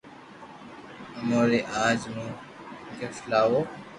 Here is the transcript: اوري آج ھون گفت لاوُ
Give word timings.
اوري 1.29 1.59
آج 1.85 1.99
ھون 2.13 2.27
گفت 2.99 3.21
لاوُ 3.31 3.59